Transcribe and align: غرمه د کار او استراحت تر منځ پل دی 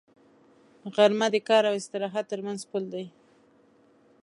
غرمه 0.93 1.27
د 1.33 1.35
کار 1.47 1.63
او 1.69 1.75
استراحت 1.81 2.25
تر 2.31 2.39
منځ 2.45 2.59
پل 2.71 2.83
دی 2.93 3.05